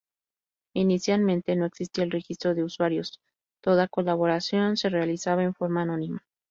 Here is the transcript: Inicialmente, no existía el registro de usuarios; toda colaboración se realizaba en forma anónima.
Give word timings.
Inicialmente, 0.73 1.55
no 1.55 1.65
existía 1.67 2.03
el 2.05 2.09
registro 2.09 2.55
de 2.55 2.63
usuarios; 2.63 3.19
toda 3.63 3.87
colaboración 3.87 4.75
se 4.75 4.89
realizaba 4.89 5.43
en 5.43 5.53
forma 5.53 5.83
anónima. 5.83 6.25